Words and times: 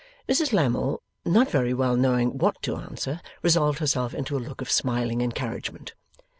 Mrs 0.27 0.51
Lammle, 0.51 0.99
not 1.25 1.51
very 1.51 1.75
well 1.75 1.95
knowing 1.95 2.39
what 2.39 2.59
to 2.63 2.75
answer, 2.75 3.21
resolved 3.43 3.77
herself 3.77 4.15
into 4.15 4.35
a 4.35 4.39
look 4.41 4.59
of 4.59 4.71
smiling 4.71 5.21
encouragement. 5.21 5.93